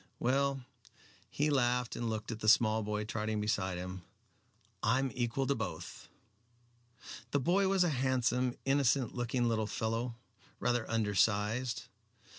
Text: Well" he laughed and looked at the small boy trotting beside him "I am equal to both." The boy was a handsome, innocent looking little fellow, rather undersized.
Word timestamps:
Well" 0.17 0.65
he 1.29 1.51
laughed 1.51 1.95
and 1.95 2.09
looked 2.09 2.31
at 2.31 2.39
the 2.39 2.49
small 2.49 2.81
boy 2.81 3.03
trotting 3.05 3.39
beside 3.39 3.77
him 3.77 4.01
"I 4.81 4.97
am 4.97 5.11
equal 5.13 5.45
to 5.45 5.53
both." 5.53 6.07
The 7.29 7.39
boy 7.39 7.67
was 7.67 7.83
a 7.83 7.89
handsome, 7.89 8.55
innocent 8.65 9.13
looking 9.13 9.47
little 9.47 9.67
fellow, 9.67 10.15
rather 10.59 10.89
undersized. 10.89 11.83